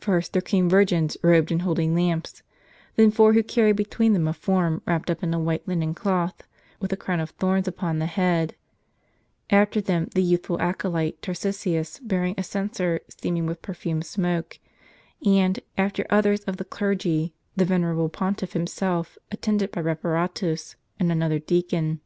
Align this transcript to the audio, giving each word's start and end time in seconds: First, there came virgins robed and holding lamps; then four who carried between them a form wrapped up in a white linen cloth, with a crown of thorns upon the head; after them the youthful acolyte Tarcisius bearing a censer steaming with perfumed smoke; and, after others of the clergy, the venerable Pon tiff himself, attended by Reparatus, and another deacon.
First, 0.00 0.32
there 0.32 0.40
came 0.40 0.70
virgins 0.70 1.18
robed 1.22 1.52
and 1.52 1.60
holding 1.60 1.94
lamps; 1.94 2.42
then 2.96 3.10
four 3.10 3.34
who 3.34 3.42
carried 3.42 3.76
between 3.76 4.14
them 4.14 4.26
a 4.26 4.32
form 4.32 4.80
wrapped 4.86 5.10
up 5.10 5.22
in 5.22 5.34
a 5.34 5.38
white 5.38 5.68
linen 5.68 5.92
cloth, 5.92 6.42
with 6.80 6.90
a 6.90 6.96
crown 6.96 7.20
of 7.20 7.28
thorns 7.32 7.68
upon 7.68 7.98
the 7.98 8.06
head; 8.06 8.54
after 9.50 9.82
them 9.82 10.08
the 10.14 10.22
youthful 10.22 10.58
acolyte 10.58 11.20
Tarcisius 11.20 11.98
bearing 11.98 12.34
a 12.38 12.42
censer 12.42 13.00
steaming 13.10 13.44
with 13.44 13.60
perfumed 13.60 14.06
smoke; 14.06 14.58
and, 15.26 15.60
after 15.76 16.06
others 16.08 16.40
of 16.44 16.56
the 16.56 16.64
clergy, 16.64 17.34
the 17.54 17.66
venerable 17.66 18.08
Pon 18.08 18.34
tiff 18.36 18.54
himself, 18.54 19.18
attended 19.30 19.70
by 19.70 19.82
Reparatus, 19.82 20.76
and 20.98 21.12
another 21.12 21.38
deacon. 21.38 22.00